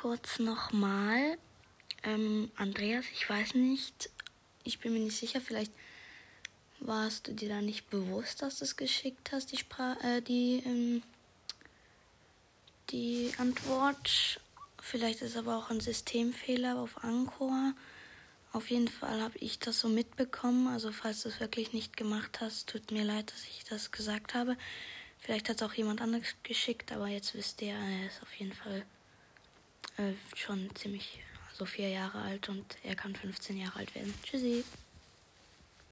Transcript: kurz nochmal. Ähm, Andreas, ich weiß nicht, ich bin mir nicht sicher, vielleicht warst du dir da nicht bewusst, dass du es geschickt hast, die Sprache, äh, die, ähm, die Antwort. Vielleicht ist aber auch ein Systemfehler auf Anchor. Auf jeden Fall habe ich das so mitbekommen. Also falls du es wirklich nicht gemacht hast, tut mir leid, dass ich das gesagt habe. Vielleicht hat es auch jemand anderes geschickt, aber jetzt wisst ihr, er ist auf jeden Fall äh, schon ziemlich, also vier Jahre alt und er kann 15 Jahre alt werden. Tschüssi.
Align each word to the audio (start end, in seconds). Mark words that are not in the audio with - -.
kurz 0.00 0.38
nochmal. 0.38 1.38
Ähm, 2.04 2.52
Andreas, 2.54 3.04
ich 3.12 3.28
weiß 3.28 3.54
nicht, 3.54 4.10
ich 4.62 4.78
bin 4.78 4.92
mir 4.92 5.00
nicht 5.00 5.16
sicher, 5.16 5.40
vielleicht 5.40 5.72
warst 6.78 7.26
du 7.26 7.32
dir 7.32 7.48
da 7.48 7.60
nicht 7.60 7.90
bewusst, 7.90 8.42
dass 8.42 8.58
du 8.58 8.64
es 8.64 8.76
geschickt 8.76 9.32
hast, 9.32 9.50
die 9.50 9.56
Sprache, 9.56 9.98
äh, 10.06 10.22
die, 10.22 10.62
ähm, 10.64 11.02
die 12.90 13.32
Antwort. 13.38 14.40
Vielleicht 14.80 15.20
ist 15.22 15.36
aber 15.36 15.56
auch 15.56 15.70
ein 15.70 15.80
Systemfehler 15.80 16.78
auf 16.78 17.02
Anchor. 17.02 17.72
Auf 18.52 18.70
jeden 18.70 18.88
Fall 18.88 19.20
habe 19.20 19.36
ich 19.38 19.58
das 19.58 19.80
so 19.80 19.88
mitbekommen. 19.88 20.68
Also 20.68 20.92
falls 20.92 21.24
du 21.24 21.28
es 21.28 21.40
wirklich 21.40 21.72
nicht 21.72 21.96
gemacht 21.96 22.40
hast, 22.40 22.68
tut 22.68 22.92
mir 22.92 23.02
leid, 23.02 23.32
dass 23.32 23.42
ich 23.48 23.64
das 23.64 23.90
gesagt 23.90 24.34
habe. 24.34 24.56
Vielleicht 25.18 25.48
hat 25.48 25.56
es 25.56 25.62
auch 25.62 25.74
jemand 25.74 26.00
anderes 26.00 26.36
geschickt, 26.44 26.92
aber 26.92 27.08
jetzt 27.08 27.34
wisst 27.34 27.60
ihr, 27.62 27.74
er 27.74 28.06
ist 28.06 28.22
auf 28.22 28.32
jeden 28.34 28.52
Fall 28.52 28.86
äh, 29.98 30.14
schon 30.36 30.74
ziemlich, 30.74 31.20
also 31.50 31.64
vier 31.64 31.88
Jahre 31.88 32.22
alt 32.22 32.48
und 32.48 32.76
er 32.82 32.94
kann 32.94 33.14
15 33.14 33.58
Jahre 33.58 33.80
alt 33.80 33.94
werden. 33.94 34.14
Tschüssi. 34.22 34.64